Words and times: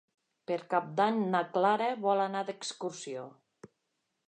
Per 0.51 0.55
Cap 0.71 0.87
d'Any 0.99 1.19
na 1.35 1.41
Clara 1.57 1.91
vol 2.07 2.23
anar 2.25 2.43
d'excursió. 2.49 3.29